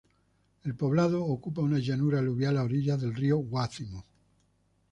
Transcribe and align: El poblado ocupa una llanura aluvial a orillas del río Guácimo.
El 0.63 0.73
poblado 0.73 1.23
ocupa 1.23 1.61
una 1.61 1.77
llanura 1.77 2.17
aluvial 2.17 2.57
a 2.57 2.63
orillas 2.63 2.99
del 2.99 3.13
río 3.13 3.37
Guácimo. 3.37 4.03